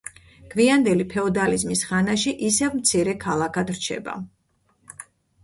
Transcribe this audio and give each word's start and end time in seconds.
გვიანდელი 0.51 1.05
ფეოდალიზმის 1.11 1.83
ხანაში 1.89 2.33
ისევ 2.49 2.73
მცირე 2.79 3.15
ქალაქად 3.27 3.71
რჩება. 3.77 4.19